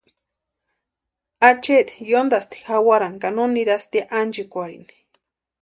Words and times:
Acheeti 1.49 1.97
yóntasti 2.11 2.57
jawarani 2.67 3.21
ka 3.21 3.29
no 3.35 3.45
nirasti 3.53 3.99
ánchekwarheni. 4.19 4.95